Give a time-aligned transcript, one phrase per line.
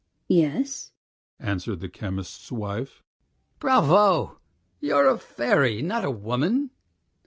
[0.29, 0.93] "Yes,"
[1.39, 3.03] answered the chemist's wife.
[3.59, 4.39] "Bravo!
[4.79, 6.71] You're a fairy, not a woman!